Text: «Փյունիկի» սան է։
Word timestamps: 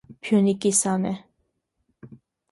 «Փյունիկի» 0.27 0.69
սան 0.77 1.05
է։ 1.09 1.11